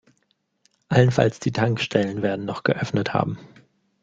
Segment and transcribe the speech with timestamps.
[0.89, 3.37] Allenfalls die Tankstellen werden noch geöffnet haben.